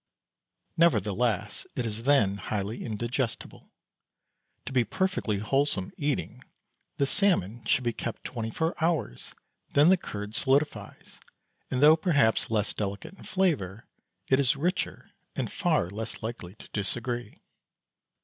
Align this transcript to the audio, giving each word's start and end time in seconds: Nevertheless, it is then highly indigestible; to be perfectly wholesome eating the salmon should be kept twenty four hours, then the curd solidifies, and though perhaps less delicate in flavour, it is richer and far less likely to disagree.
Nevertheless, 0.77 1.67
it 1.75 1.85
is 1.85 2.01
then 2.05 2.37
highly 2.37 2.83
indigestible; 2.83 3.69
to 4.65 4.73
be 4.73 4.83
perfectly 4.83 5.37
wholesome 5.37 5.91
eating 5.95 6.43
the 6.97 7.05
salmon 7.05 7.63
should 7.65 7.83
be 7.83 7.93
kept 7.93 8.23
twenty 8.23 8.49
four 8.49 8.73
hours, 8.83 9.35
then 9.73 9.89
the 9.89 9.97
curd 9.97 10.33
solidifies, 10.33 11.19
and 11.69 11.83
though 11.83 11.95
perhaps 11.95 12.49
less 12.49 12.73
delicate 12.73 13.13
in 13.13 13.25
flavour, 13.25 13.85
it 14.27 14.39
is 14.39 14.55
richer 14.55 15.11
and 15.35 15.51
far 15.53 15.87
less 15.87 16.23
likely 16.23 16.55
to 16.55 16.67
disagree. 16.69 17.39